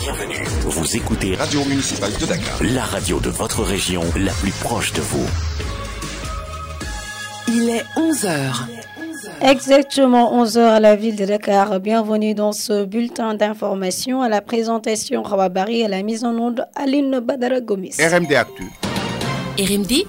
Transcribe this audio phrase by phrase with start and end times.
[0.00, 0.44] Bienvenue.
[0.62, 2.62] Vous écoutez Radio municipale de Dakar.
[2.62, 5.26] la radio de votre région, la plus proche de vous.
[7.48, 8.66] Il est 11h.
[9.42, 11.80] Exactement 11h à la ville de Dakar.
[11.80, 16.64] Bienvenue dans ce bulletin d'information à la présentation Rawabari et à la mise en onde
[16.76, 17.96] Aline Badara Gomis.
[17.98, 18.64] RMD Actu.
[19.58, 20.04] RMD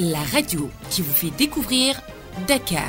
[0.00, 2.00] La radio qui vous fait découvrir
[2.46, 2.84] Dakar.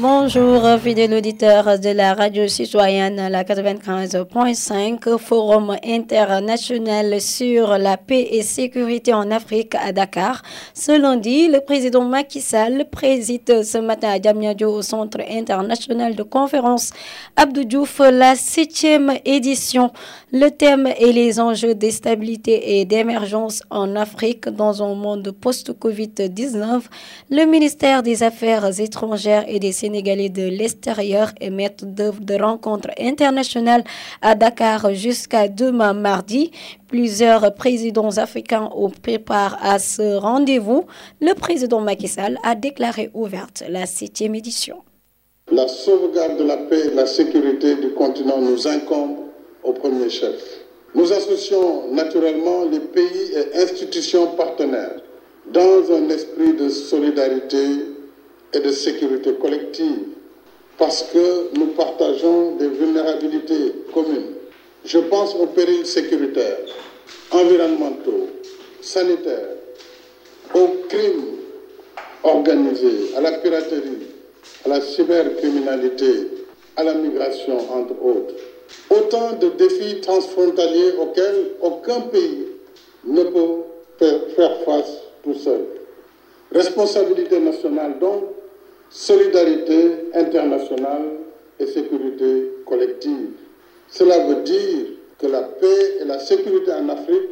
[0.00, 8.42] Bonjour, fidèles auditeurs de la radio citoyenne, la 95.5, Forum international sur la paix et
[8.42, 10.42] sécurité en Afrique à Dakar.
[10.72, 16.22] Ce lundi, le président Macky Sall préside ce matin à Diamniadio au Centre international de
[16.22, 16.92] conférence
[17.34, 19.90] Abdou Diouf la septième édition.
[20.30, 26.82] Le thème est les enjeux de stabilité et d'émergence en Afrique dans un monde post-Covid-19.
[27.30, 32.90] Le ministère des Affaires étrangères et des Sénégalais de l'extérieur est maître d'œuvre de rencontres
[33.00, 33.82] internationales
[34.20, 36.50] à Dakar jusqu'à demain mardi.
[36.88, 40.84] Plusieurs présidents africains ont préparé à ce rendez-vous.
[41.22, 44.76] Le président Macky Sall a déclaré ouverte la septième édition.
[45.50, 49.16] La sauvegarde de la paix et la sécurité du continent nous incombe
[49.64, 50.38] au premier chef.
[50.94, 55.00] Nous associons naturellement les pays et institutions partenaires
[55.50, 57.87] dans un esprit de solidarité
[58.54, 59.98] et de sécurité collective
[60.78, 64.34] parce que nous partageons des vulnérabilités communes.
[64.84, 66.58] Je pense aux périls sécuritaires,
[67.32, 68.28] environnementaux,
[68.80, 69.56] sanitaires,
[70.54, 71.24] aux crimes
[72.22, 74.06] organisés, à la piraterie,
[74.64, 76.28] à la cybercriminalité,
[76.76, 78.34] à la migration, entre autres.
[78.90, 82.46] Autant de défis transfrontaliers auxquels aucun pays
[83.04, 85.64] ne peut faire face tout seul.
[86.52, 88.24] Responsabilité nationale donc,
[88.90, 91.18] solidarité internationale
[91.60, 93.30] et sécurité collective.
[93.90, 94.86] Cela veut dire
[95.18, 97.28] que la paix et la sécurité en Afrique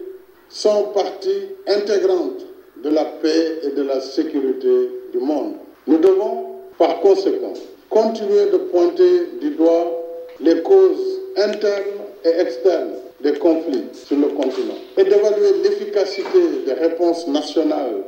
[0.48, 2.46] sont partie intégrante
[2.82, 5.54] de la paix et de la sécurité du monde.
[5.86, 6.46] Nous devons,
[6.78, 7.54] par conséquent,
[7.88, 10.02] continuer de pointer du doigt
[10.40, 17.26] les causes internes et externes des conflits sur le continent et d'évaluer l'efficacité des réponses
[17.28, 18.02] nationales,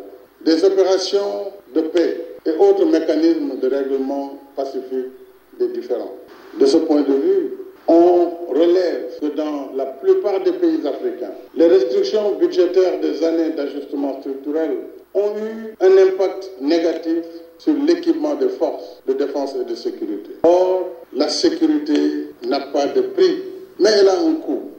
[0.44, 5.12] des opérations de paix et autres mécanismes de règlement pacifique
[5.58, 6.12] des différends.
[6.58, 7.52] De ce point de vue,
[7.86, 14.20] on relève que dans la plupart des pays africains, les restrictions budgétaires des années d'ajustement
[14.20, 14.70] structurel
[15.14, 17.24] ont eu un impact négatif
[17.58, 20.32] sur l'équipement des forces de défense et de sécurité.
[20.44, 23.42] Or, la sécurité n'a pas de prix,
[23.80, 24.70] mais elle a un coût.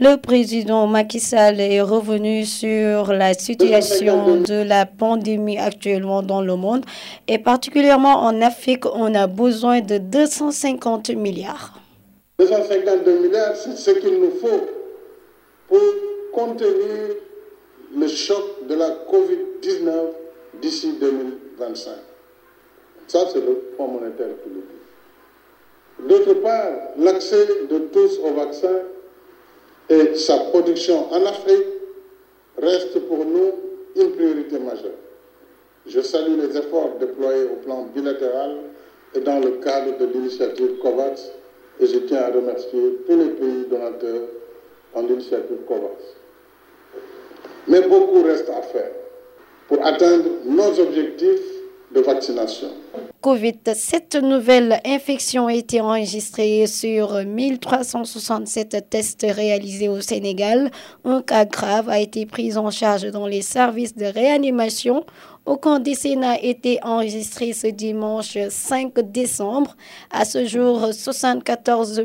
[0.00, 6.56] Le président Macky Sall est revenu sur la situation de la pandémie actuellement dans le
[6.56, 6.86] monde
[7.28, 11.74] et particulièrement en Afrique, on a besoin de 250 milliards.
[12.38, 14.66] 252 milliards, c'est ce qu'il nous faut
[15.68, 15.78] pour
[16.32, 17.16] contenir
[17.94, 19.90] le choc de la COVID-19
[20.62, 21.90] d'ici 2025.
[23.08, 26.08] Ça, c'est le Fonds monétaire qui.
[26.08, 28.70] D'autre part, l'accès de tous au vaccin
[29.88, 31.66] et sa production en Afrique
[32.58, 33.52] reste pour nous
[33.96, 34.98] une priorité majeure.
[35.86, 38.56] Je salue les efforts déployés au plan bilatéral
[39.14, 41.32] et dans le cadre de l'initiative COVAX
[41.80, 44.28] et je tiens à remercier tous les pays donateurs
[44.94, 45.94] en l'initiative COVAX.
[47.68, 48.90] Mais beaucoup reste à faire
[49.68, 51.51] pour atteindre nos objectifs
[51.94, 52.68] de vaccination.
[53.20, 60.72] Covid, cette nouvelle infection a été enregistrée sur 1367 tests réalisés au Sénégal.
[61.04, 65.04] Un cas grave a été pris en charge dans les services de réanimation.
[65.44, 69.76] Aucun décès n'a été enregistré ce dimanche 5 décembre.
[70.10, 72.02] À ce jour, 74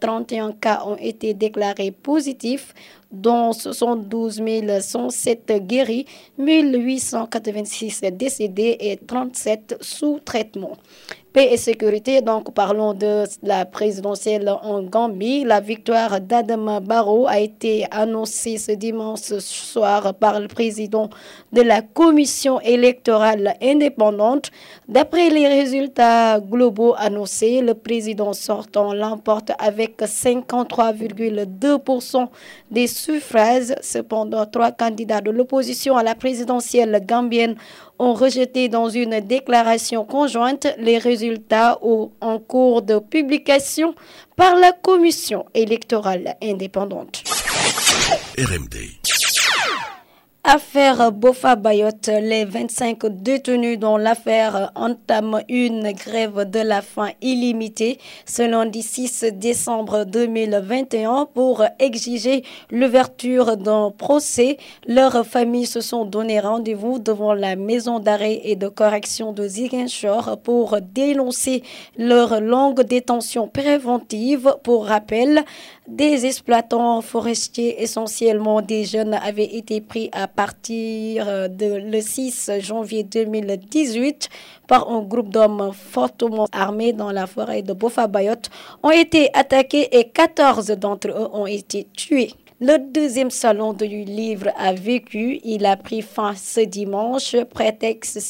[0.00, 2.74] 031 cas ont été déclarés positifs,
[3.10, 4.42] dont 72
[4.80, 6.06] 107 guéris,
[6.38, 10.76] 1886 décédés et 37 sous traitement.
[11.40, 15.44] Et sécurité, donc parlons de la présidentielle en Gambie.
[15.44, 21.08] La victoire d'Adama Barrow a été annoncée ce dimanche soir par le président
[21.52, 24.50] de la commission électorale indépendante.
[24.88, 32.26] D'après les résultats globaux annoncés, le président sortant l'emporte avec 53,2%
[32.72, 33.76] des suffrages.
[33.80, 37.54] Cependant, trois candidats de l'opposition à la présidentielle gambienne
[37.98, 41.78] ont rejeté dans une déclaration conjointe les résultats
[42.20, 43.94] en cours de publication
[44.36, 47.24] par la commission électorale indépendante.
[50.50, 57.98] Affaire Bofa Bayot, les 25 détenus dont l'affaire entame une grève de la faim illimitée
[58.24, 64.56] ce lundi 6 décembre 2021 pour exiger l'ouverture d'un procès.
[64.86, 70.38] Leurs familles se sont donné rendez-vous devant la maison d'arrêt et de correction de Ziguinchor
[70.42, 71.62] pour dénoncer
[71.98, 74.54] leur longue détention préventive.
[74.62, 75.44] Pour rappel,
[75.86, 83.02] des exploitants forestiers, essentiellement des jeunes, avaient été pris à partir de le 6 janvier
[83.02, 84.28] 2018
[84.68, 88.42] par un groupe d'hommes fortement armés dans la forêt de Bofa-Bayot,
[88.84, 92.34] ont été attaqués et 14 d'entre eux ont été tués.
[92.60, 95.40] Le deuxième salon du livre a vécu.
[95.42, 97.34] Il a pris fin ce dimanche.
[97.54, 98.20] Prétexte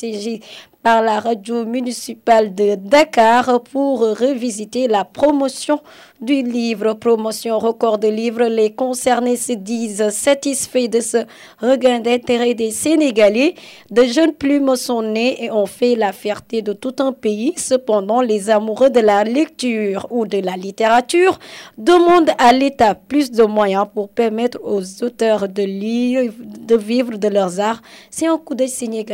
[0.82, 5.80] par la radio municipale de Dakar pour revisiter la promotion
[6.20, 6.94] du livre.
[6.94, 8.44] Promotion record de livres.
[8.44, 11.18] Les concernés se disent satisfaits de ce
[11.60, 13.54] regain d'intérêt des Sénégalais.
[13.90, 17.54] De jeunes plumes sont nés et ont fait la fierté de tout un pays.
[17.56, 21.38] Cependant, les amoureux de la lecture ou de la littérature
[21.76, 27.28] demandent à l'État plus de moyens pour permettre aux auteurs de lire, de vivre de
[27.28, 27.82] leurs arts.
[28.10, 29.04] C'est un coup de signé.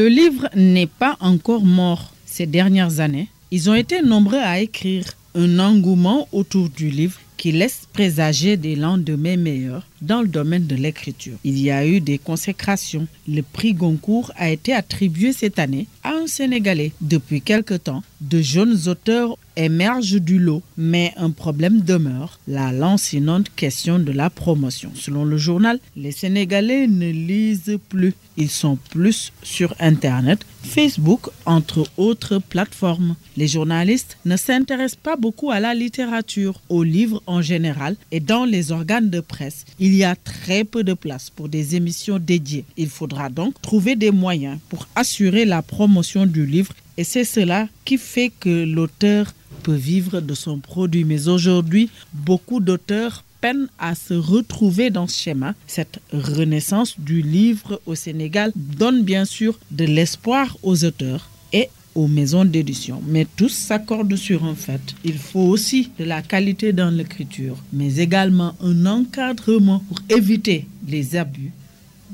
[0.00, 3.26] Le livre n'est pas encore mort ces dernières années.
[3.50, 5.04] Ils ont été nombreux à écrire
[5.34, 10.76] un engouement autour du livre qui laisse présager des lendemains meilleurs dans le domaine de
[10.76, 11.36] l'écriture.
[11.44, 13.06] Il y a eu des consécrations.
[13.26, 16.92] Le prix Goncourt a été attribué cette année à un Sénégalais.
[17.00, 23.48] Depuis quelque temps, de jeunes auteurs émergent du lot, mais un problème demeure, la lancinante
[23.54, 24.90] question de la promotion.
[24.94, 28.14] Selon le journal, les Sénégalais ne lisent plus.
[28.36, 33.16] Ils sont plus sur Internet, Facebook, entre autres plateformes.
[33.36, 38.44] Les journalistes ne s'intéressent pas beaucoup à la littérature, aux livres en général et dans
[38.44, 39.64] les organes de presse.
[39.90, 42.66] Il y a très peu de place pour des émissions dédiées.
[42.76, 47.68] Il faudra donc trouver des moyens pour assurer la promotion du livre et c'est cela
[47.86, 51.04] qui fait que l'auteur peut vivre de son produit.
[51.04, 55.54] Mais aujourd'hui, beaucoup d'auteurs peinent à se retrouver dans ce schéma.
[55.66, 62.06] Cette renaissance du livre au Sénégal donne bien sûr de l'espoir aux auteurs et aux
[62.06, 63.02] maisons d'édition.
[63.06, 64.94] Mais tous s'accordent sur un fait.
[65.04, 71.16] Il faut aussi de la qualité dans l'écriture, mais également un encadrement pour éviter les
[71.16, 71.50] abus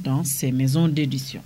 [0.02, 1.42] dans ces maisons d'édition.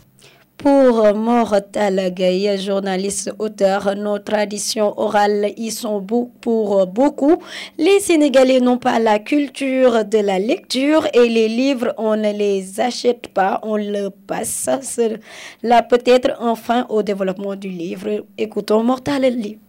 [0.58, 7.36] Pour Mortal Gaye, journaliste, auteur, nos traditions orales y sont pour beaucoup.
[7.78, 12.80] Les Sénégalais n'ont pas la culture de la lecture et les livres, on ne les
[12.80, 14.68] achète pas, on le passe.
[15.62, 18.26] Là, peut-être enfin au développement du livre.
[18.36, 19.60] Écoutons Mortal Livre.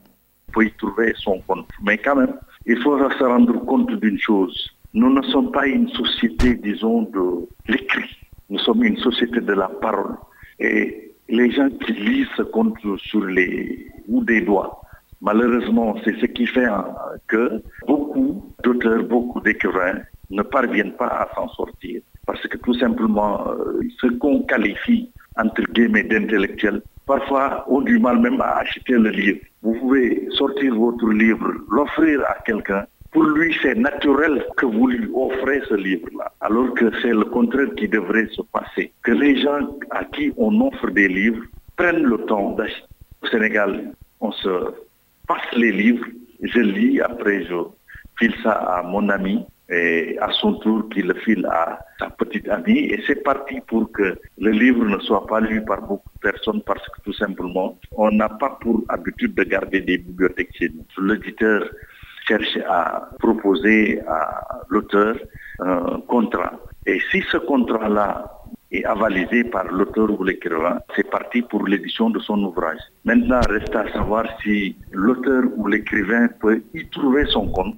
[0.48, 1.67] Il faut y trouver son compte.
[1.84, 2.34] Mais quand même,
[2.65, 4.67] il faut se rendre compte d'une chose.
[4.96, 8.10] Nous ne sommes pas une société, disons, de l'écrit.
[8.50, 10.15] Nous sommes une société de la parole.
[10.59, 14.81] Et les gens qui lisent se comptent sur les bouts des doigts.
[15.21, 16.67] Malheureusement, c'est ce qui fait
[17.27, 19.99] que beaucoup d'auteurs, beaucoup d'écrivains
[20.29, 22.01] ne parviennent pas à s'en sortir.
[22.25, 23.45] Parce que tout simplement,
[23.99, 29.39] ce qu'on qualifie, entre guillemets, d'intellectuel, parfois ont du mal même à acheter le livre.
[29.61, 32.85] Vous pouvez sortir votre livre, l'offrir à quelqu'un.
[33.11, 37.73] Pour lui, c'est naturel que vous lui offrez ce livre-là, alors que c'est le contraire
[37.75, 38.93] qui devrait se passer.
[39.03, 41.43] Que les gens à qui on offre des livres
[41.75, 42.85] prennent le temps d'acheter.
[43.23, 44.73] Au Sénégal, on se
[45.27, 46.05] passe les livres,
[46.41, 47.55] je lis, après je
[48.17, 52.47] file ça à mon ami et à son tour qui le file à sa petite
[52.49, 56.19] amie et c'est parti pour que le livre ne soit pas lu par beaucoup de
[56.31, 60.69] personnes parce que tout simplement on n'a pas pour habitude de garder des bibliothèques chez
[60.69, 60.85] nous.
[61.05, 61.69] L'éditeur
[62.29, 64.21] cherche à proposer à
[64.69, 65.15] l'auteur
[65.59, 66.53] un contrat
[66.86, 68.31] et si ce contrat-là
[68.71, 72.79] est avalisé par l'auteur ou l'écrivain, c'est parti pour l'édition de son ouvrage.
[73.03, 77.75] Maintenant, reste à savoir si l'auteur ou l'écrivain peut y trouver son compte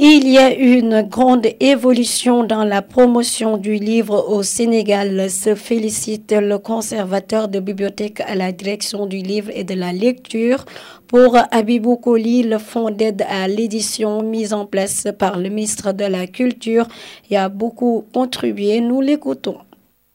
[0.00, 6.32] il y a une grande évolution dans la promotion du livre au Sénégal, se félicite
[6.32, 10.64] le conservateur de bibliothèque à la direction du livre et de la lecture.
[11.08, 16.04] Pour Abibou Koli, le fonds d'aide à l'édition mis en place par le ministre de
[16.04, 16.86] la Culture
[17.28, 18.80] y a beaucoup contribué.
[18.80, 19.56] Nous l'écoutons.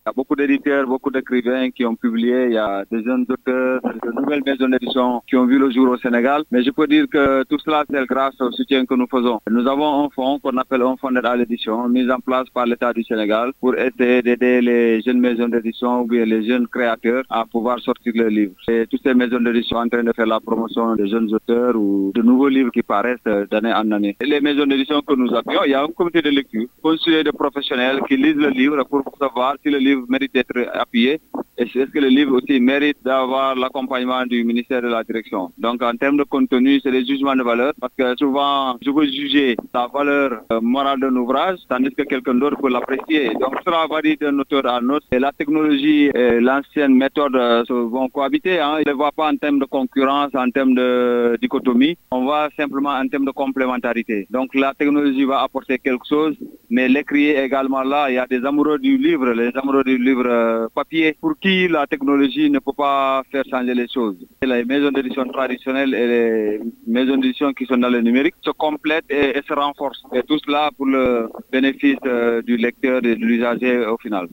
[0.06, 2.48] Il y a beaucoup d'éditeurs, beaucoup d'écrivains qui ont publié.
[2.48, 5.92] Il y a des jeunes auteurs, de nouvelles maisons d'édition qui ont vu le jour
[5.92, 6.44] au Sénégal.
[6.52, 9.40] Mais je peux dire que tout cela, c'est grâce au soutien que nous faisons.
[9.50, 12.92] Nous avons un fonds qu'on appelle un fonds d'aide l'édition, mis en place par l'État
[12.92, 17.46] du Sénégal pour essayer d'aider les jeunes maisons d'édition ou bien les jeunes créateurs à
[17.46, 18.56] pouvoir sortir leurs livres.
[18.68, 21.78] Et toutes ces maisons d'édition sont en train de faire la promotion des jeunes auteurs
[21.78, 24.18] ou de nouveaux livres qui paraissent d'année en année.
[24.20, 27.32] Les maisons d'édition que nous appuyons, il y a un comité de lecture constitué de
[27.32, 31.20] professionnels qui lisent le livre pour savoir si le livre mérite d'être appuyé
[31.56, 35.52] et est-ce que le livre aussi mérite d'avoir l'accompagnement du ministère de la Direction.
[35.60, 39.06] Donc en termes de contenu, c'est des jugements de valeur parce que souvent je veux
[39.06, 43.30] juger la valeur morale d'un ouvrage tandis que quelqu'un d'autre peut l'apprécier.
[43.40, 47.36] Donc cela varie d'un auteur à un autre et la technologie et l'ancienne méthode
[47.70, 48.60] vont cohabiter.
[48.60, 48.78] Hein.
[48.84, 51.98] Ils ne voient pas en termes de concurrence, en termes de dichotomie.
[52.12, 54.26] On voit simplement en termes de complémentarité.
[54.32, 56.36] Donc la technologie va apporter quelque chose,
[56.72, 58.10] mais l'écrit également là.
[58.10, 61.88] Il y a des amoureux du livre, les amoureux du livre papier pour qui la
[61.88, 64.18] technologie ne peut pas faire changer les choses.
[64.42, 69.06] Les maisons d'édition traditionnelles et les maisons d'édition qui sont dans le numérique se complètent
[69.10, 70.04] et, et, se renforcent.
[70.14, 74.28] Et tout cela pour le bénéfice euh, du lecteur et de l'usager au final.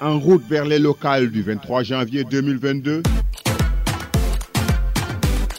[0.00, 3.02] En route vers les locales du 23 janvier 2022,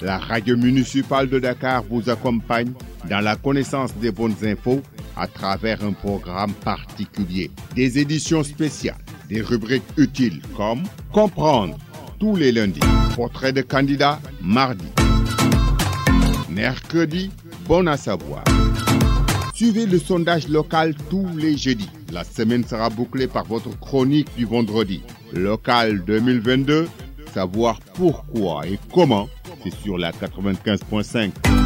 [0.02, 2.72] la radio municipale de Dakar vous accompagne
[3.10, 4.82] dans la connaissance des bonnes infos
[5.16, 8.98] à travers un programme particulier, des éditions spéciales,
[9.30, 11.78] des rubriques utiles comme Comprendre
[12.20, 12.80] tous les lundis,
[13.16, 14.86] Portrait de candidat mardi,
[16.50, 17.32] mercredi,
[17.68, 18.44] Bon à savoir.
[19.54, 21.90] Suivez le sondage local tous les jeudis.
[22.12, 25.02] La semaine sera bouclée par votre chronique du vendredi.
[25.34, 26.88] Local 2022,
[27.34, 29.30] savoir pourquoi et comment,
[29.64, 31.59] c'est sur la 95.5.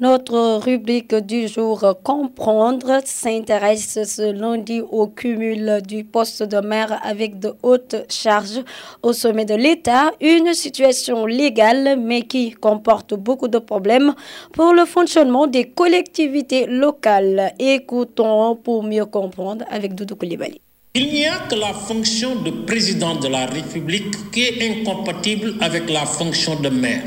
[0.00, 7.38] Notre rubrique du jour Comprendre s'intéresse ce lundi au cumul du poste de maire avec
[7.38, 8.62] de hautes charges
[9.02, 14.14] au sommet de l'État, une situation légale mais qui comporte beaucoup de problèmes
[14.54, 17.52] pour le fonctionnement des collectivités locales.
[17.58, 20.62] Écoutons pour mieux comprendre avec Doudou Koulibaly.
[20.94, 25.90] Il n'y a que la fonction de président de la République qui est incompatible avec
[25.90, 27.02] la fonction de maire.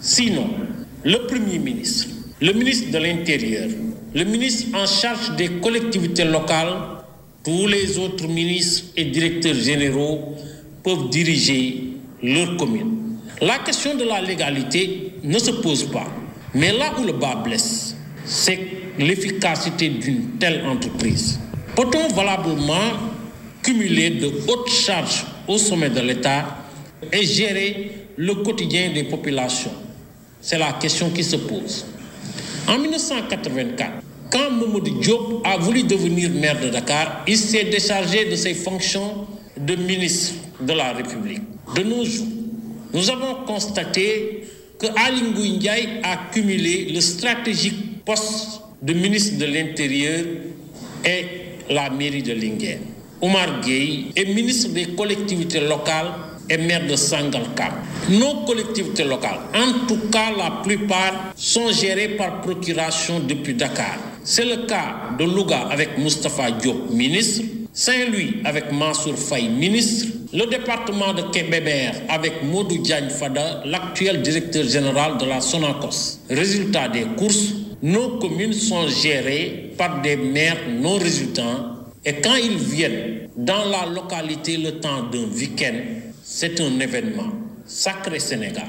[0.00, 0.48] Sinon,
[1.04, 3.68] le Premier ministre, le ministre de l'Intérieur,
[4.14, 6.74] le ministre en charge des collectivités locales,
[7.44, 10.34] tous les autres ministres et directeurs généraux
[10.82, 13.18] peuvent diriger leur commune.
[13.40, 16.06] La question de la légalité ne se pose pas.
[16.54, 18.58] Mais là où le bas blesse, c'est
[18.98, 21.38] l'efficacité d'une telle entreprise.
[21.76, 22.92] Peut-on valablement
[23.62, 26.58] cumuler de hautes charges au sommet de l'État
[27.12, 29.72] et gérer le quotidien des populations?
[30.40, 31.86] C'est la question qui se pose.
[32.66, 33.90] En 1984,
[34.30, 39.26] quand Mamoudou Diop a voulu devenir maire de Dakar, il s'est déchargé de ses fonctions
[39.56, 41.42] de ministre de la République.
[41.74, 42.26] De nos jours,
[42.92, 44.44] nous avons constaté
[44.78, 45.22] que Ali
[45.56, 50.24] Ndiaye a cumulé le stratégique poste de ministre de l'Intérieur
[51.04, 51.24] et
[51.72, 52.78] la mairie de Linguère.
[53.20, 56.12] Omar Gueye est ministre des collectivités locales
[56.48, 57.72] et maire de Sangalkam.
[58.10, 63.96] Nos collectivités locales, en tout cas la plupart, sont gérées par procuration depuis Dakar.
[64.24, 70.46] C'est le cas de Louga avec Mustapha Diop, ministre, Saint-Louis avec Mansour Faye, ministre, le
[70.46, 76.20] département de Kébémer avec Modou Diagne Fada, l'actuel directeur général de la Sonacos.
[76.30, 77.50] Résultat des courses,
[77.82, 81.74] nos communes sont gérées par des maires non résultants
[82.06, 85.72] Et quand ils viennent dans la localité le temps d'un week-end,
[86.36, 87.30] c'est un événement
[87.64, 88.66] sacré Sénégal.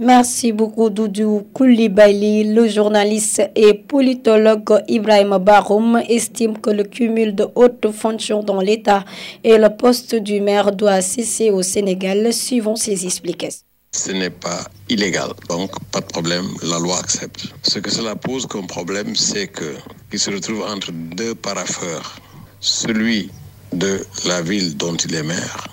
[0.00, 2.52] Merci beaucoup Doudou Koulibaly.
[2.52, 9.04] Le journaliste et politologue Ibrahim Baroum estime que le cumul de hautes fonctions dans l'État
[9.44, 13.62] et le poste du maire doit cesser au Sénégal, suivant ses explications.
[13.92, 17.44] Ce n'est pas illégal, donc pas de problème, la loi accepte.
[17.62, 22.16] Ce que cela pose comme problème, c'est qu'il se retrouve entre deux parapheurs.
[22.58, 23.30] Celui
[23.72, 25.68] de la ville dont il est maire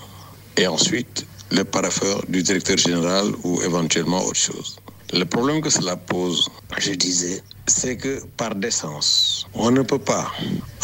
[0.56, 4.76] et ensuite le parapheur du directeur général ou éventuellement autre chose.
[5.12, 10.32] Le problème que cela pose, je disais, c'est que par décence, on ne peut pas,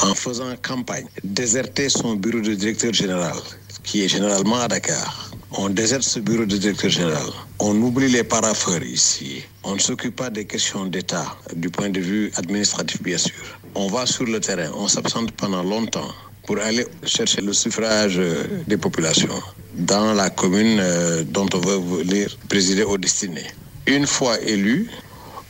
[0.02, 3.37] en faisant campagne, déserter son bureau de directeur général,
[3.82, 5.30] qui est généralement à Dakar.
[5.52, 7.26] On déserte ce bureau de directeur général.
[7.58, 9.42] On oublie les parapheurs ici.
[9.64, 13.58] On ne s'occupe pas des questions d'État, du point de vue administratif, bien sûr.
[13.75, 16.12] On va sur le terrain, on s'absente pendant longtemps
[16.49, 18.19] pour aller chercher le suffrage
[18.67, 19.38] des populations
[19.75, 20.83] dans la commune
[21.25, 23.50] dont on veut venir présider aux destinées.
[23.87, 24.88] Une fois élu,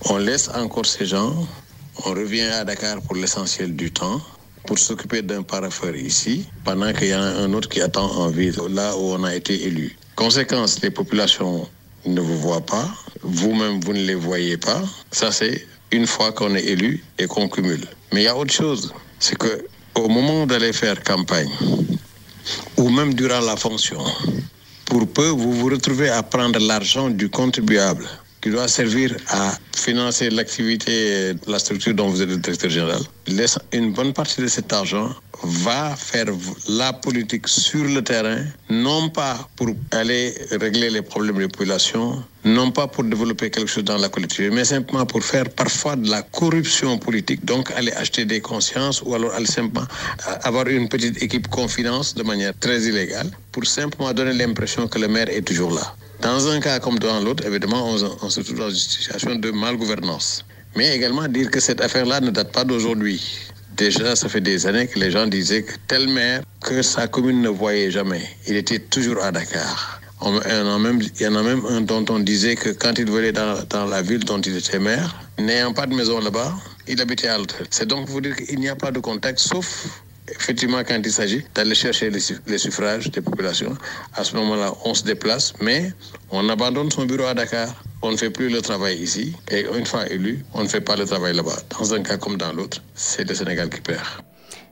[0.07, 1.47] on laisse encore ces gens,
[2.05, 4.21] on revient à Dakar pour l'essentiel du temps
[4.67, 8.59] pour s'occuper d'un parapheur ici, pendant qu'il y a un autre qui attend en ville
[8.71, 9.97] là où on a été élu.
[10.17, 11.69] Conséquence, les populations
[12.07, 12.89] ne vous voient pas,
[13.23, 14.83] vous-même vous ne les voyez pas.
[15.13, 17.87] Ça c'est une fois qu'on est élu et qu'on cumule.
[18.13, 19.65] Mais il y a autre chose, c'est que
[19.95, 21.51] au moment d'aller faire campagne,
[22.77, 24.03] ou même durant la fonction,
[24.87, 28.07] pour peu vous vous retrouvez à prendre l'argent du contribuable
[28.41, 33.01] qui doit servir à financer l'activité la structure dont vous êtes le directeur général.
[33.73, 35.11] Une bonne partie de cet argent
[35.43, 36.27] va faire
[36.69, 42.71] la politique sur le terrain, non pas pour aller régler les problèmes de population, non
[42.73, 46.23] pas pour développer quelque chose dans la collectivité, mais simplement pour faire parfois de la
[46.23, 49.87] corruption politique, donc aller acheter des consciences ou alors aller simplement
[50.43, 55.09] avoir une petite équipe confidence de manière très illégale pour simplement donner l'impression que le
[55.09, 55.95] maire est toujours là.
[56.21, 57.89] Dans un cas comme dans l'autre, évidemment,
[58.23, 60.45] on, se trouve dans une situation de malgouvernance.
[60.77, 63.23] Mais également dire que cette affaire-là ne date pas d'aujourd'hui.
[63.77, 67.41] Déjà, ça fait des années que les gens disaient que tel maire que sa commune
[67.41, 70.01] ne voyait jamais, il était toujours à Dakar.
[70.21, 70.29] Il
[71.21, 74.25] y en a même un dont on disait que quand il dans, dans la ville
[74.25, 76.53] dont il était maire, n'ayant pas de maison là-bas,
[76.89, 77.67] il habitait à l'hôtel.
[77.71, 80.03] C'est donc vous dire qu'il n'y a pas de contact, sauf
[80.39, 83.77] effectivement, quand il s'agit d'aller chercher les, suffrages des populations,
[84.15, 85.93] à ce moment-là, on se déplace, mais
[86.31, 87.69] on abandonne son bureau à Dakar.
[88.03, 89.35] On ne fait plus le travail ici.
[89.51, 91.57] Et une fois élu, on ne fait pas le travail là-bas.
[91.79, 94.05] Dans un cas comme dans l'autre, c'est le Sénégal qui perd.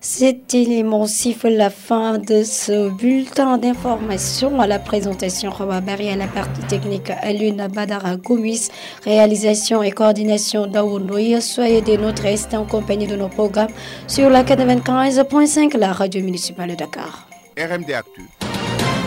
[0.00, 6.28] Cet élément siffle la fin de ce bulletin d'information à la présentation Robabari à la
[6.28, 8.68] partie technique Aluna Badara Gomis,
[9.04, 11.42] réalisation et coordination d'Aounouï.
[11.42, 13.72] Soyez des nôtres restez en compagnie de nos programmes
[14.06, 17.28] sur la 95.5, la radio municipale de Dakar.
[17.58, 18.22] RMD Actu.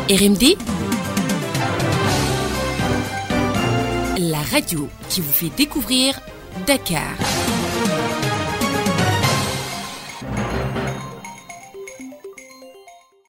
[0.10, 0.58] RMD
[4.20, 6.20] La radio qui vous fait découvrir
[6.68, 7.16] Dakar.